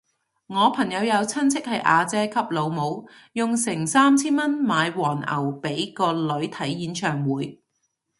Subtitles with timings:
[0.47, 7.61] 我朋友有親戚係阿姐級老母，用成三千蚊買黃牛俾個女睇演唱會